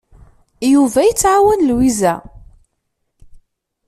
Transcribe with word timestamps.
Yuba 0.73 0.99
yettɛawan 1.07 1.61
Lwiza. 1.69 2.13